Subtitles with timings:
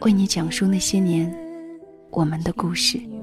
[0.00, 1.32] 为你讲述那些年
[2.10, 3.15] 我们的故事。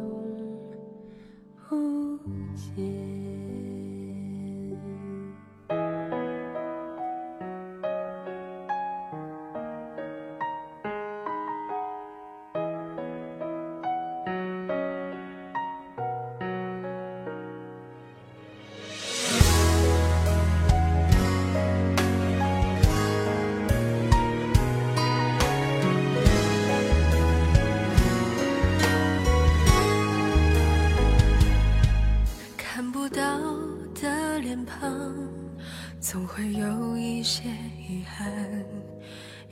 [37.93, 38.27] 遗憾，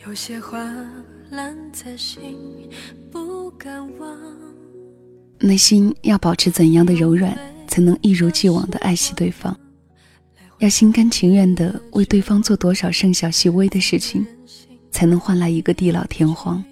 [0.07, 0.57] 有些话
[1.29, 2.67] 烂在心，
[3.11, 4.17] 不敢忘。
[5.37, 9.55] 内心要保持怎样的柔软，才能一如既往的爱惜对方？
[10.57, 14.25] 要心甘情愿的为对方做多少甚小细微的事情，
[14.89, 16.63] 才能换来一个地老天荒？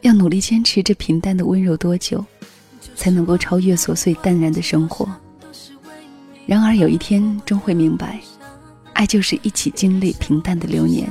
[0.00, 2.24] 要努力坚持这平淡的温柔多久，
[2.96, 5.08] 才能够超越琐碎淡然的生活？
[6.44, 8.20] 然而有一天终会明白。
[8.96, 11.06] 爱就是一起经历平淡的流年，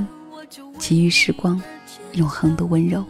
[0.80, 1.62] 给予时光
[2.14, 3.06] 永恒的温柔。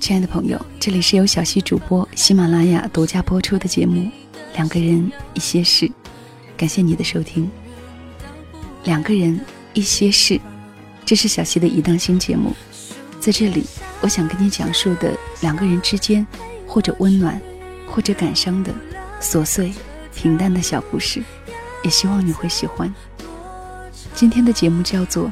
[0.00, 4.00] 亲爱的朋友，这里是由小溪主播喜马拉雅独家播出的节目
[4.56, 5.86] 《两个人一些事》，
[6.56, 7.48] 感谢你的收听。
[8.82, 9.40] 两个人
[9.72, 10.40] 一些事，
[11.04, 12.52] 这是小溪的一档新节目，
[13.20, 13.62] 在这里，
[14.00, 16.26] 我想跟你讲述的两个人之间，
[16.66, 17.40] 或者温暖，
[17.86, 18.74] 或者感伤的
[19.20, 19.72] 琐碎
[20.12, 21.22] 平淡的小故事。
[21.82, 22.92] 也希望你会喜欢。
[24.14, 25.26] 今天的节目叫做《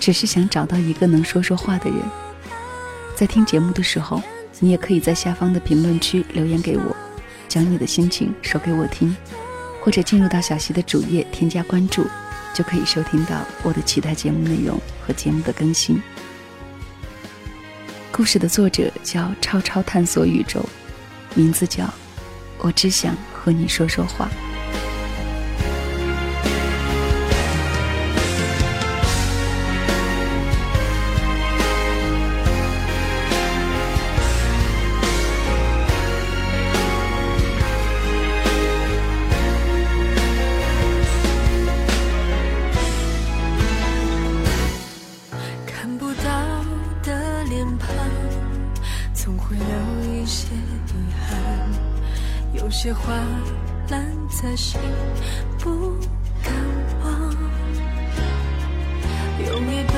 [0.00, 1.98] 只是想找到一个能说说话的人》。
[3.14, 4.22] 在听节目的时候，
[4.60, 6.96] 你也可以在下方的评论区留言给我，
[7.48, 9.16] 将你的心情说给我听，
[9.80, 12.06] 或者进入到小溪的主页添加关注，
[12.52, 16.02] 就可以收听到我的其他节目内容和节目的更新。
[18.10, 20.64] 故事的作者叫超超探索宇宙，
[21.34, 21.92] 名字叫
[22.58, 24.28] 我只想和你说说话。
[53.06, 53.12] 花
[53.90, 54.80] 烂在心，
[55.58, 55.94] 不
[56.42, 56.54] 敢
[57.02, 57.30] 忘。
[59.46, 59.92] 用一杯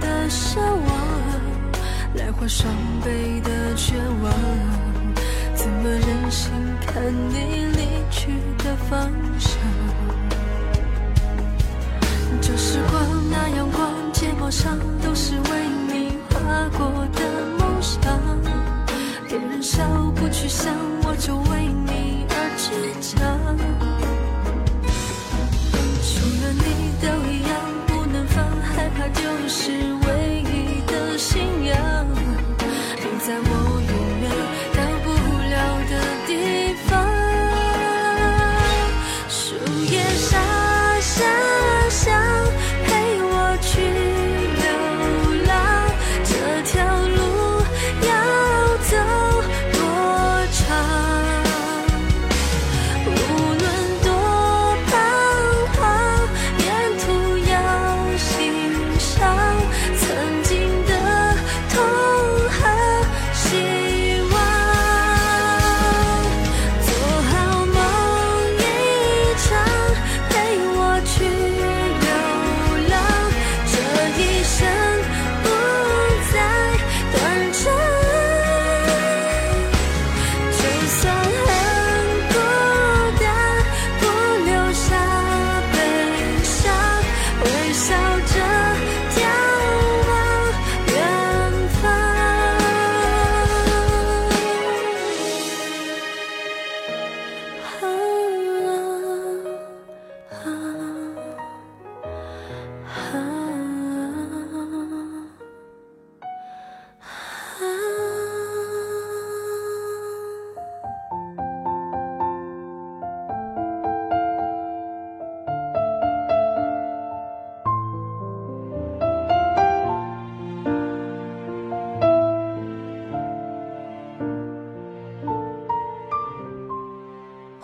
[0.00, 0.90] 的奢望
[2.14, 2.72] 来换双
[3.04, 4.32] 倍的绝望，
[5.54, 6.50] 怎么忍心
[6.86, 8.32] 看你离去
[8.64, 9.60] 的方向？
[12.40, 16.38] 这时光那阳光，睫毛上都是为你画
[16.78, 17.20] 过的
[17.58, 18.00] 梦想。
[19.28, 21.91] 别人笑不去想，我就为你。
[26.02, 27.52] 除了你都一样，
[27.86, 29.70] 不能放，害怕就是
[30.06, 32.11] 唯一的信仰。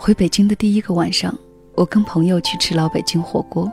[0.09, 1.31] 回北京的第一个晚上，
[1.75, 3.71] 我跟朋友去吃老北京火锅。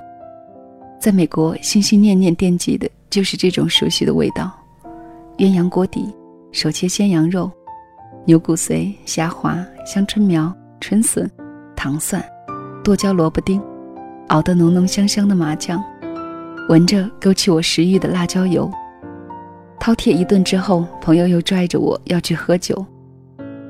[1.00, 4.53] 在美国，心心念念惦记的就是这种熟悉的味道：
[5.38, 6.15] 鸳鸯锅底、
[6.53, 7.50] 手切鲜羊肉、
[8.27, 9.56] 牛骨髓、虾滑、
[9.87, 11.27] 香椿苗、春笋、
[11.75, 12.23] 糖蒜、
[12.85, 13.59] 剁椒萝卜丁，
[14.29, 15.83] 熬得浓浓香香的麻酱，
[16.69, 18.71] 闻着勾起我食欲的辣椒油。
[19.81, 22.85] 饕餮一顿之后，朋友又拽着我要去喝酒。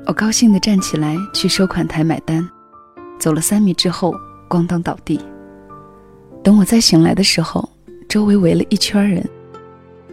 [0.05, 2.45] 我高兴地站起来去收款台买单，
[3.19, 4.15] 走了三米之后，
[4.49, 5.19] 咣当倒地。
[6.43, 7.67] 等我再醒来的时候，
[8.07, 9.27] 周围围了一圈人。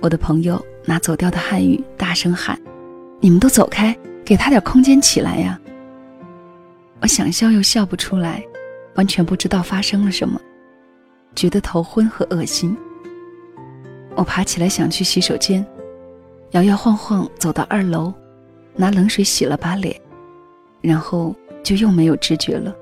[0.01, 2.61] 我的朋友拿走掉的汉语大声喊
[3.21, 5.59] ：“你们都走开，给他点空间起来呀！”
[7.01, 8.45] 我想笑又笑不出来，
[8.97, 10.41] 完全不知道发生了什么，
[11.35, 12.77] 觉得头昏和恶心。
[14.17, 15.65] 我爬起来想去洗手间，
[16.53, 18.13] 摇摇晃晃走到二楼。
[18.77, 19.95] 拿冷水洗了把脸，
[20.81, 22.75] 然后就又没有知觉了。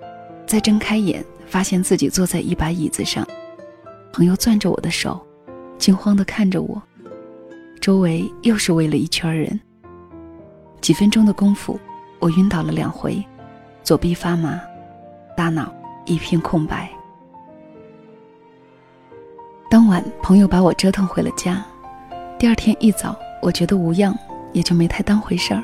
[0.46, 3.26] 再睁开眼，发现自己坐在一把椅子上，
[4.12, 5.24] 朋友攥着我的手，
[5.78, 6.80] 惊慌地看着我。
[7.80, 9.58] 周围又是围了一圈人。
[10.80, 11.78] 几分钟的功夫，
[12.18, 13.24] 我晕倒了两回，
[13.82, 14.60] 左臂发麻，
[15.36, 15.72] 大脑
[16.04, 16.90] 一片空白。
[19.70, 21.64] 当晚，朋友把我折腾回了家。
[22.38, 24.14] 第二天一早，我觉得无恙，
[24.52, 25.62] 也就没太当回事儿。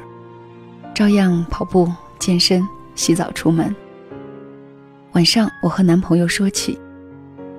[0.95, 3.75] 照样跑步、健身、洗澡、出门。
[5.13, 6.79] 晚上，我和男朋友说起，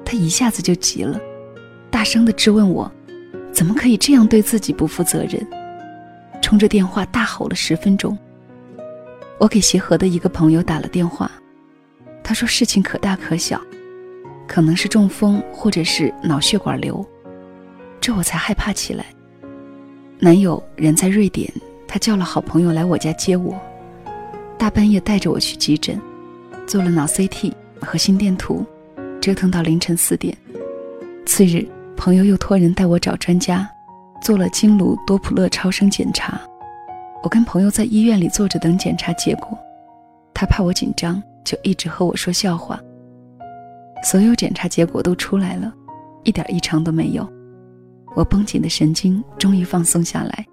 [0.05, 1.19] 他一下子就急了，
[1.89, 2.89] 大声的质问我
[3.51, 5.45] ：“怎么可以这样对自己不负责任？”
[6.41, 8.17] 冲着电话大吼了十分钟。
[9.39, 11.29] 我给协和的一个朋友打了电话，
[12.23, 13.59] 他说事情可大可小，
[14.47, 17.05] 可能是中风或者是脑血管瘤，
[17.99, 19.05] 这我才害怕起来。
[20.19, 21.51] 男友人在瑞典。
[21.91, 23.59] 他叫了好朋友来我家接我，
[24.59, 25.99] 大半夜带着我去急诊，
[26.69, 27.51] 做了脑 CT
[27.81, 28.63] 和心电图，
[29.19, 30.37] 折腾到凌晨四点。
[31.25, 31.67] 次日，
[31.97, 33.67] 朋友又托人带我找专家，
[34.21, 36.39] 做了经颅多普勒超声检查。
[37.23, 39.57] 我跟朋友在医院里坐着等检查结果，
[40.31, 42.79] 他怕我紧张，就一直和我说笑话。
[44.03, 45.73] 所有检查结果都出来了，
[46.23, 47.27] 一点异常都没有。
[48.15, 50.45] 我绷紧的神经终于放松下来。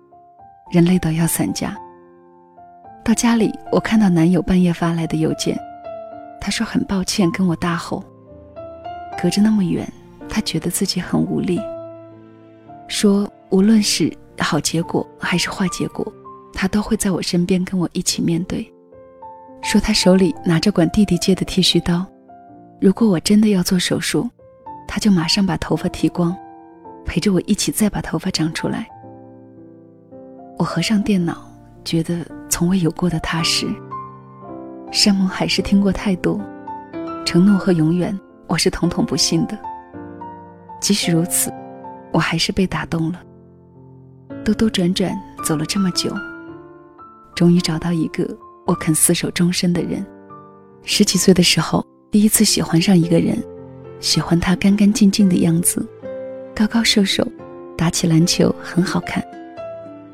[0.72, 1.76] 人累到要散架。
[3.04, 5.54] 到家里，我看到男友半夜发来的邮件，
[6.40, 8.04] 他说很抱歉跟我大吼。
[9.20, 9.90] 隔着那么远，
[10.28, 11.60] 他觉得自己很无力。
[12.88, 16.12] 说无论是好结果还是坏结果，
[16.52, 18.70] 他都会在我身边跟我一起面对。
[19.62, 22.06] 说他手里拿着管弟弟借的剃须刀，
[22.80, 24.28] 如果我真的要做手术，
[24.86, 26.36] 他就马上把头发剃光，
[27.04, 28.86] 陪着我一起再把头发长出来。
[30.58, 31.50] 我合上电脑，
[31.84, 32.18] 觉得
[32.48, 33.66] 从未有过的踏实。
[34.96, 36.40] 山盟海誓听过太多，
[37.22, 39.56] 承诺和永远，我是统统不信的。
[40.80, 41.52] 即使如此，
[42.10, 43.20] 我还是被打动了。
[44.42, 46.10] 兜兜转转走了这么久，
[47.34, 48.26] 终于找到一个
[48.64, 50.04] 我肯厮守终身的人。
[50.82, 53.36] 十几岁的时候，第一次喜欢上一个人，
[54.00, 55.86] 喜欢他干干净净的样子，
[56.54, 57.22] 高高瘦瘦，
[57.76, 59.22] 打起篮球很好看。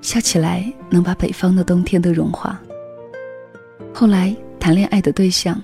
[0.01, 2.61] 笑起来能把北方的冬天都融化。
[3.95, 5.61] 后来谈恋爱的对象，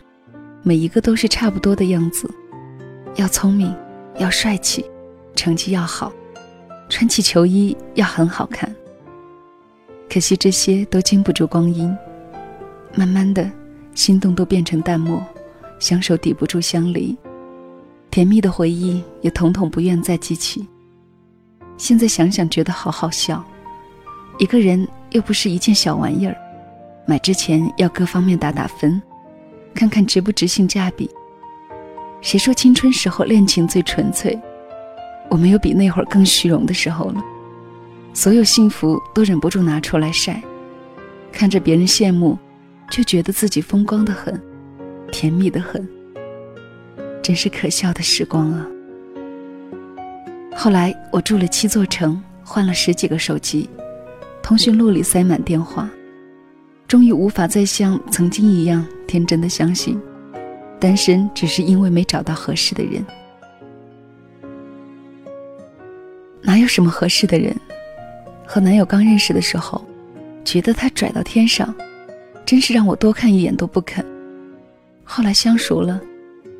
[0.64, 2.28] 每一个都是差不多的样子，
[3.14, 3.72] 要聪明，
[4.16, 4.84] 要帅气，
[5.36, 6.12] 成绩要好，
[6.88, 8.74] 穿起球衣要很好看。
[10.10, 11.96] 可惜这些都经不住光阴，
[12.96, 13.48] 慢慢的，
[13.94, 15.24] 心动都变成淡漠，
[15.78, 17.16] 相守抵不住相离，
[18.10, 20.66] 甜蜜的回忆也统统不愿再记起。
[21.76, 23.44] 现在想想，觉得好好笑。
[24.40, 26.36] 一个人又不是一件小玩意儿，
[27.08, 29.00] 买之前要各方面打打分，
[29.72, 31.08] 看看值不值性价比。
[32.20, 34.38] 谁说青春时候恋情最纯粹？
[35.30, 37.24] 我没有比那会儿更虚荣的时候了。
[38.12, 40.42] 所有幸福都忍不住拿出来晒，
[41.32, 42.38] 看着别人羡慕，
[42.90, 44.38] 就觉得自己风光的很，
[45.10, 45.88] 甜蜜的很。
[47.22, 48.66] 真是可笑的时光啊！
[50.54, 53.66] 后来我住了七座城，换了十几个手机。
[54.42, 55.88] 通讯录里塞满电话，
[56.88, 60.00] 终于无法再像曾经一样天真的相信，
[60.80, 63.04] 单身只是因为没找到合适的人。
[66.40, 67.54] 哪有什么合适的人？
[68.46, 69.84] 和男友刚认识的时候，
[70.42, 71.74] 觉得他拽到天上，
[72.46, 74.02] 真是让我多看一眼都不肯。
[75.04, 76.00] 后来相熟了，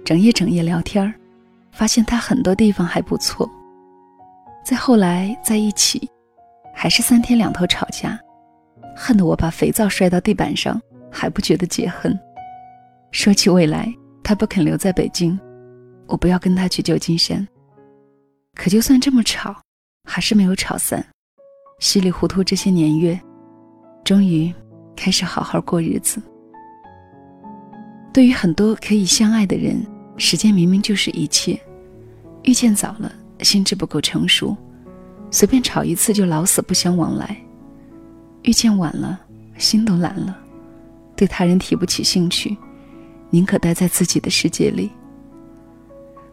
[0.05, 1.15] 整夜整夜聊天儿
[1.73, 3.51] 发现他很多地方还不错。
[4.63, 6.07] 再后来在一起。
[6.81, 8.17] 还是三天两头吵架，
[9.01, 12.19] 恨得我把肥皂摔到地板上，还不觉得解恨。
[13.13, 15.39] 说起未来，他不肯留在北京，
[16.09, 17.47] 我不要跟他去旧金山。
[18.57, 19.55] 可就算这么吵，
[20.05, 21.05] 还是没有吵散。
[21.79, 23.19] 稀里糊涂这些年月，
[24.05, 24.53] 终于
[24.97, 26.21] 开始好好过日子。
[28.13, 29.81] 对于很多可以相爱的人，
[30.17, 31.59] 时间明明就是一切。
[32.43, 33.13] 遇见早了，
[33.43, 34.57] 心智不够成熟，
[35.31, 37.29] 随便吵一次就老死不相往来；
[38.43, 39.19] 遇见晚了，
[39.57, 40.37] 心都懒了，
[41.17, 42.57] 对他人提不起兴趣，
[43.31, 44.91] 宁可待在自己的世界里。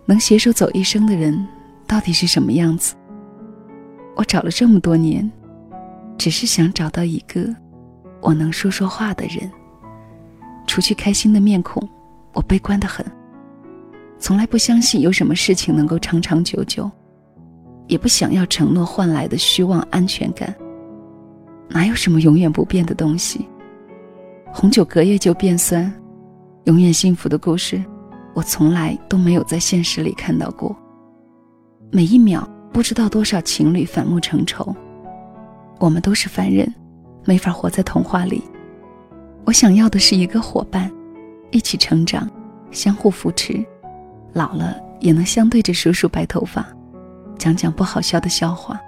[0.06, 1.48] 能携手走一生的人，
[1.88, 2.96] 到底是什么样子？
[4.16, 5.30] 我找了这么多年，
[6.18, 7.54] 只是想找到一个
[8.22, 9.52] 我能说说话的人。
[10.68, 11.88] 除去开心的面孔，
[12.34, 13.06] 我悲观的很。
[14.18, 16.90] 从来不相信有什么事情能够长长久久，
[17.88, 20.56] 也不想要承诺换来的虚妄安全感。
[21.70, 23.48] 哪有什么永远不变的东西？
[24.54, 25.92] 红酒隔夜就变酸，
[26.66, 27.84] 永远幸福的故事，
[28.34, 30.76] 我从来都没有在现实里看到过。
[31.92, 34.76] 每一秒，不知道多少情侣反目成仇。
[35.80, 36.74] 我们都是凡人，
[37.26, 38.42] 没法活在童话里。
[39.44, 40.90] 我想要的是一个伙伴，
[41.52, 42.30] 一起成长，
[42.72, 43.64] 相互扶持。
[44.32, 46.66] 老了也能相对着数数白头发，
[47.38, 48.80] 讲讲不好笑的笑话。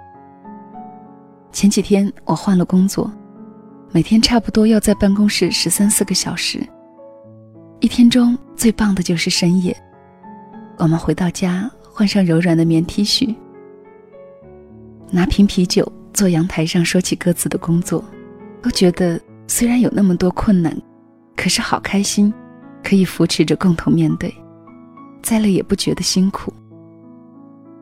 [1.52, 3.10] 前几天我换了工作，
[3.90, 6.60] 每天差不多要在办公室十三四个小时。
[7.80, 9.76] 一天中最棒的就是深夜，
[10.78, 13.34] 我们回到家，换上柔软的棉 T 恤，
[15.10, 18.04] 拿瓶啤酒，坐阳台上说起各自的工作，
[18.60, 20.76] 都觉得虽然有那么多困难，
[21.36, 22.32] 可是好开心，
[22.84, 24.32] 可以扶持着共同面对。
[25.22, 26.52] 再累也不觉得辛苦。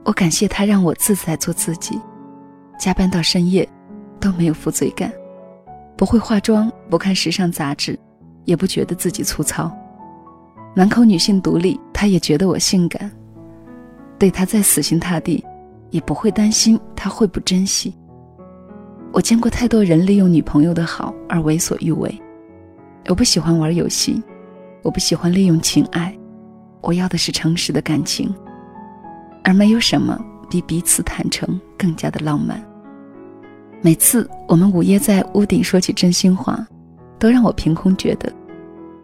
[0.04, 2.00] 我感谢他让我自在做自己，
[2.78, 3.68] 加班到深夜
[4.20, 5.12] 都没有负罪感，
[5.96, 7.98] 不会化妆，不看时尚杂志，
[8.44, 9.70] 也不觉得自己粗糙。
[10.74, 13.10] 满口女性独立，他也觉得我性感。
[14.18, 15.44] 对他再死心塌地，
[15.90, 17.94] 也不会担心他会不珍惜。
[19.12, 22.14] 我见过太多人利用女朋友的好而为所欲为，
[23.08, 24.22] 我不喜欢玩游戏，
[24.82, 26.14] 我不喜欢利用情爱。
[26.82, 28.32] 我要的是诚实的感情，
[29.42, 32.62] 而没有什么比彼此坦诚更加的浪漫。
[33.82, 36.66] 每次我们午夜在屋顶说起真心话，
[37.18, 38.32] 都让我凭空觉得，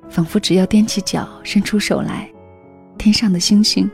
[0.09, 2.29] 仿佛只要踮起脚伸出手来，
[2.99, 3.91] 天上的星星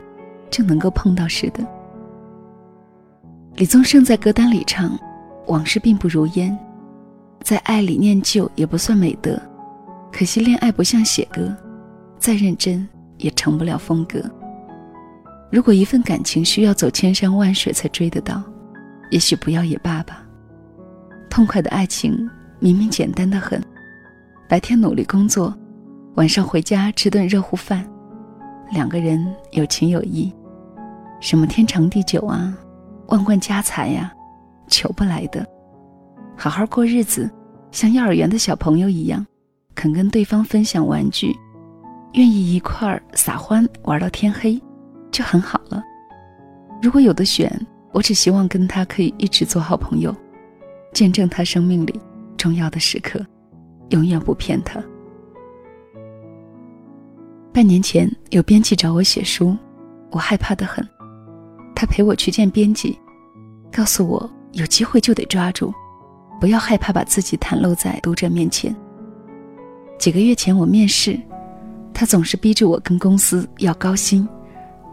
[0.49, 1.65] 就能够碰到似的。
[3.55, 4.97] 李宗盛在歌单里唱
[5.47, 6.57] ：“往事并不如烟，
[7.43, 9.39] 在爱里念旧也不算美德，
[10.11, 11.55] 可惜恋爱不像写歌，
[12.17, 12.87] 再认真。”
[13.19, 14.23] 也成不了风格。
[15.51, 18.41] 如果一份感情需要走千山万水才追得到，
[19.11, 20.23] 也许不要也罢吧。
[21.29, 23.61] 痛快的爱情明明简单的很，
[24.47, 25.55] 白天努力工作，
[26.15, 27.87] 晚上回家吃顿热乎饭，
[28.71, 30.33] 两个人有情有义，
[31.21, 32.53] 什么天长地久啊，
[33.07, 34.11] 万贯家财呀，
[34.67, 35.45] 求不来的。
[36.35, 37.29] 好好过日子，
[37.71, 39.25] 像幼儿园的小朋友一样，
[39.75, 41.33] 肯跟对方分享玩具。
[42.13, 44.59] 愿意一块儿撒欢玩到天黑，
[45.11, 45.81] 就很好了。
[46.81, 47.49] 如果有的选，
[47.91, 50.15] 我只希望跟他可以一直做好朋友，
[50.93, 51.99] 见证他生命里
[52.37, 53.25] 重要的时刻，
[53.89, 54.83] 永远不骗他。
[57.53, 59.55] 半年前有编辑找我写书，
[60.11, 60.87] 我害怕的很。
[61.75, 62.97] 他陪我去见编辑，
[63.71, 65.73] 告诉我有机会就得抓住，
[66.39, 68.75] 不要害怕把自己袒露在读者面前。
[69.97, 71.19] 几个月前我面试。
[71.91, 74.25] 他总是逼着我跟公司要高薪，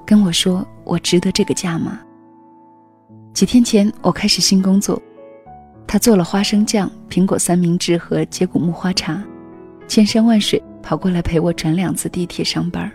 [0.04, 2.00] 跟我说我值得这个价码。
[3.32, 5.00] 几天前我开始新工作，
[5.86, 9.22] 他做了花生酱、苹果三明治和接骨木花茶，
[9.86, 12.90] 千山万水跑过来陪我转两次地铁上班。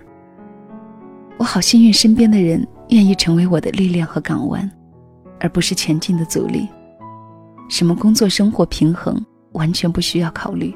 [1.38, 4.70] 我好幸运，身边的人愿意成为我的力量和港湾，
[5.40, 6.68] 而不是前进的阻力。
[7.70, 10.76] 什么工作生活平衡完全不需要考虑，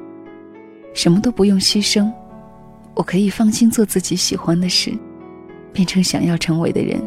[0.93, 2.10] 什么都不用牺牲。
[2.93, 4.98] 我可以放心做自己喜欢的事，
[5.74, 6.98] 变成想要成为的人，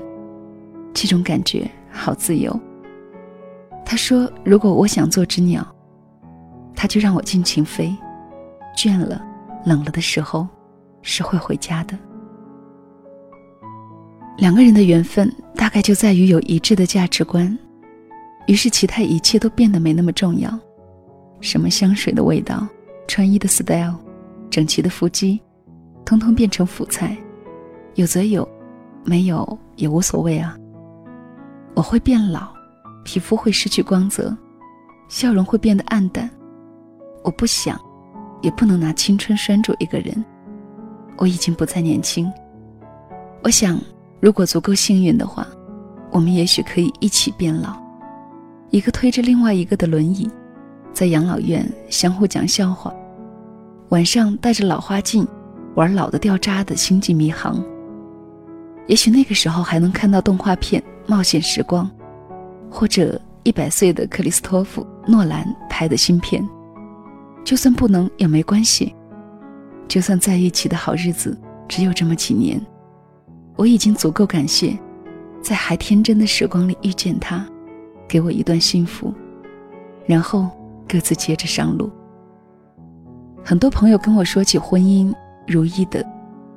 [0.93, 2.55] 这种感觉好自由。
[3.91, 5.67] 他说：“如果我想做只鸟，
[6.77, 7.97] 他就让我尽情飞。
[8.77, 9.25] 倦了、
[9.65, 10.47] 冷了的时候，
[11.01, 11.99] 是会回家的。”
[14.37, 17.59] 两个人的缘分大概就在于有一致的价值观，
[18.47, 20.51] 于是其他一切都变得没那么重要。
[21.41, 22.69] 什么香水的味道、
[23.07, 23.97] 穿衣的 style、
[24.51, 25.41] 整齐的腹肌。
[26.05, 27.17] 通通变成辅菜，
[27.95, 28.47] 有则有，
[29.03, 30.55] 没有也无所谓啊。
[31.75, 32.53] 我会变老，
[33.09, 34.37] 皮肤会失去光泽，
[35.09, 36.29] 笑容会变得暗淡。
[37.25, 37.81] 我不想，
[38.43, 40.23] 也不能拿青春拴住一个人。
[41.17, 42.31] 我已经不再年轻。
[43.43, 43.81] 我想，
[44.21, 45.47] 如果足够幸运的话，
[46.11, 47.81] 我们也许可以一起变老，
[48.69, 50.31] 一个推着另外一个的轮椅，
[50.93, 52.93] 在养老院相互讲笑话，
[53.89, 55.27] 晚上戴着老花镜
[55.77, 57.65] 玩老的掉渣的星际迷航。
[58.87, 61.87] 也许那个时候还能看到动画片《冒险时光》，
[62.71, 66.47] 或者一百岁的克里斯托弗·诺兰拍的新片。
[67.45, 68.95] 就算不能也没关系，
[69.87, 72.61] 就算在一起的好日子只有这么几年，
[73.57, 74.79] 我已经足够感谢，
[75.43, 77.47] 在还天真的时光里遇见他，
[78.07, 79.15] 给我一段幸福，
[80.05, 80.47] 然后
[80.87, 81.91] 各自接着上路。
[83.43, 85.11] 很多朋友跟我说起婚姻
[85.47, 86.05] 如意的、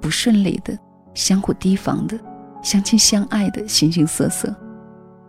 [0.02, 0.78] 不顺利的、
[1.14, 2.20] 相互提防的、
[2.62, 4.54] 相亲相爱的形形色色，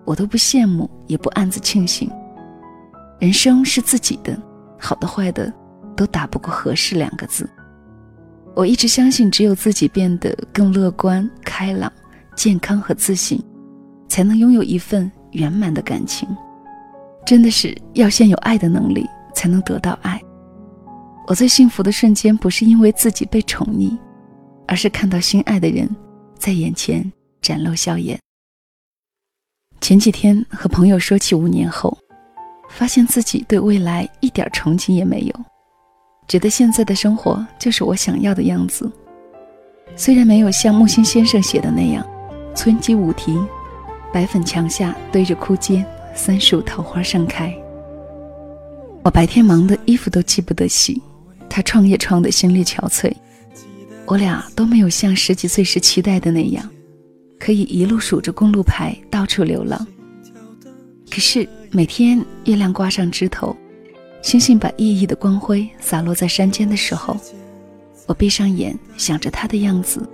[0.05, 2.11] 我都不羡慕，也不暗自庆幸。
[3.19, 4.37] 人生是自己的。
[4.79, 5.53] 好的坏的，
[5.95, 7.49] 都打不过合适两个字。
[8.57, 11.91] 我一直相信，只有自己变得更乐观、开朗、
[12.35, 13.41] 健康和自信，
[14.09, 16.29] 才能拥有一份圆满的感情。
[17.25, 20.21] 真的是要先有爱的能力，才能得到爱。
[21.29, 23.97] 我最幸福的瞬间，不是因为自己被宠溺，
[24.67, 25.89] 而是看到心爱的人
[26.37, 28.19] 在眼前展露笑颜。
[29.83, 31.95] 前几天和朋友说起五年后。
[32.71, 35.45] 发现自己对未来一点憧憬也没有，
[36.27, 38.91] 觉得现在的生活就是我想要的样子。
[39.95, 42.03] 虽然没有像木心先生写的那样，
[42.55, 43.39] 村鸡舞啼，
[44.11, 45.85] 白粉墙下堆着枯阶，
[46.15, 47.55] 三树桃花盛开。
[49.05, 51.03] 我白天忙的衣服都记不得洗，
[51.51, 53.13] 他创业创的心力憔悴，
[54.07, 56.67] 我俩都没有像十几岁时期待的那样，
[57.43, 59.85] 可以一路数着公路牌到处流浪。
[61.11, 61.49] 可是。
[61.75, 63.57] 每天月亮挂上枝头，
[64.21, 67.17] 星星把熠熠的光辉洒落在山间的时候，
[68.05, 70.07] 我闭上眼想着他的样子，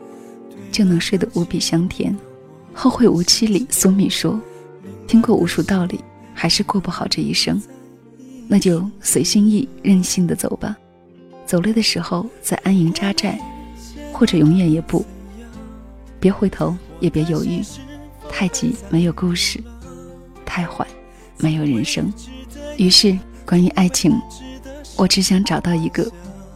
[0.70, 2.16] 就能睡得无比香甜。
[2.72, 4.40] 后会无期里，苏米说
[5.08, 5.98] ：“听过无数道理，
[6.32, 7.60] 还是过不好这一生，
[8.46, 10.78] 那就随心意，任性的走吧。
[11.44, 13.36] 走累的时候再安营扎寨，
[14.12, 15.04] 或者永远也不。
[16.20, 17.62] 别回头，也别犹豫，
[18.30, 19.62] 太急没有故事，
[20.44, 20.86] 太缓。”
[21.40, 22.12] 没有人生，
[22.78, 24.20] 于是关于爱情，
[24.96, 26.04] 我只想找到一个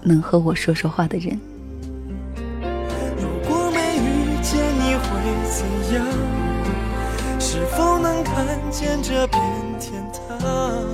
[0.03, 1.39] 能和我说说话的人。
[3.17, 5.07] 如果没遇见你会
[5.53, 6.05] 怎样？
[7.39, 9.41] 是否能看见这片
[9.79, 10.85] 天堂？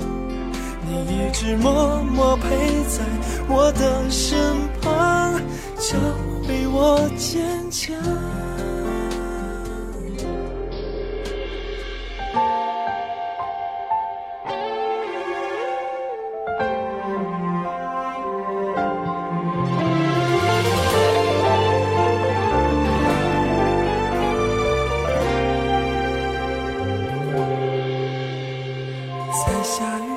[0.87, 2.49] 你一直默默陪
[2.83, 3.03] 在
[3.47, 4.37] 我的身
[4.83, 5.33] 旁，
[5.79, 5.97] 教
[6.47, 7.95] 会我坚强。
[29.31, 30.08] 在下雨。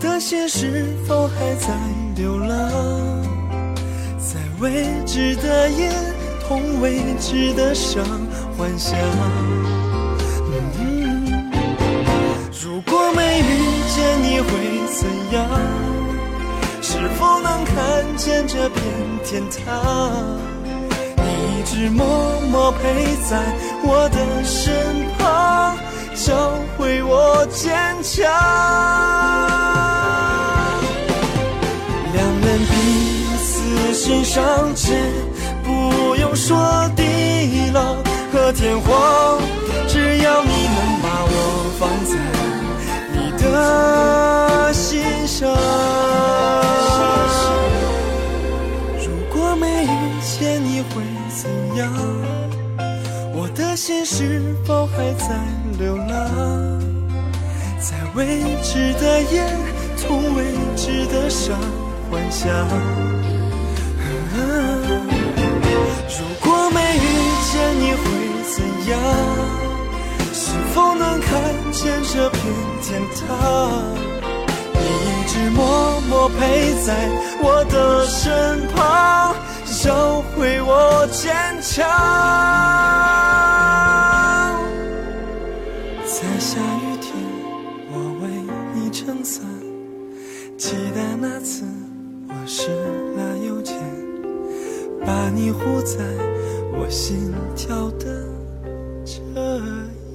[0.00, 1.68] 的心是否还在
[2.16, 2.48] 流浪？
[4.18, 5.90] 在未知的夜，
[6.48, 8.02] 同未知的伤。
[8.56, 8.98] 幻想，
[12.62, 13.42] 如果没遇
[13.94, 14.48] 见你会
[14.88, 15.46] 怎样？
[16.80, 17.76] 是否能看
[18.16, 18.82] 见这片
[19.24, 20.38] 天堂？
[21.16, 23.38] 你一直默默陪在
[23.84, 24.72] 我的身
[25.18, 25.76] 旁，
[26.14, 29.79] 教会我坚强。
[32.58, 32.72] 彼
[33.38, 35.02] 此心上牵，
[35.62, 37.96] 不用说地老。
[38.32, 39.40] 和天荒，
[39.88, 41.34] 只要你能把我
[41.80, 42.14] 放在
[43.12, 45.50] 你的心上。
[49.04, 49.86] 如果没遇
[50.22, 51.02] 见你会
[51.34, 51.92] 怎样？
[53.34, 55.34] 我的心是否还在
[55.76, 56.08] 流浪？
[57.80, 59.44] 在未知的夜，
[60.00, 60.44] 痛未
[60.76, 61.58] 知的伤
[62.10, 62.50] 幻想。
[66.08, 67.06] 如果没遇
[67.48, 67.52] 见
[72.12, 72.40] 这片
[72.82, 73.26] 天堂。
[74.72, 77.08] 你一直默默陪在
[77.40, 79.34] 我的身旁，
[79.82, 81.86] 教会我坚强。
[86.04, 87.14] 在下雨天，
[87.92, 88.28] 我为
[88.74, 89.44] 你撑伞，
[90.58, 91.64] 期待那次
[92.32, 92.68] 我失
[93.16, 93.76] 了邮件，
[95.04, 95.98] 把你护在
[96.72, 98.24] 我心跳的
[99.04, 99.20] 这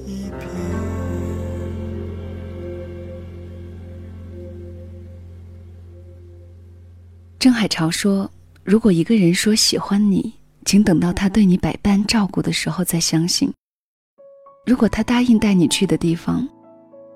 [0.06, 0.48] 一边。
[7.38, 8.28] 郑海潮说
[8.64, 10.32] ：“如果一个人说喜欢你，
[10.64, 13.48] 请等到他对你百般照顾的时候再相信；
[14.66, 16.48] 如果他答应带你去的地方，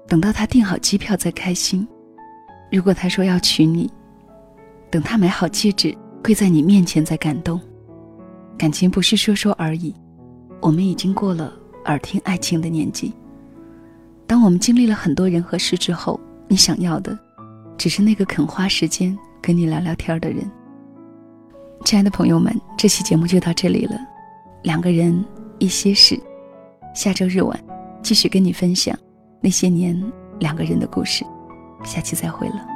[0.07, 1.85] 等到他订好机票再开心；
[2.71, 3.91] 如果他说要娶你，
[4.91, 7.61] 等他买好戒指跪在你面前再感动。
[8.59, 9.95] 感情不是说说而已，
[10.61, 11.53] 我们已经过了
[11.87, 13.15] 耳听爱情的年纪。
[14.27, 17.19] 当我们经历了很多人和事之后，你想要的，
[17.79, 20.49] 只是那个肯花时间。”跟你聊聊天的人，
[21.87, 23.99] 亲爱的朋友们，这期节目就到这里了。
[24.65, 25.25] 两个人
[25.59, 26.21] 一些事，
[26.95, 27.59] 下周日晚
[28.03, 28.95] 继续跟你分享
[29.41, 29.99] 那些年
[30.41, 31.25] 两个人的故事。
[31.85, 32.70] 下期再会了。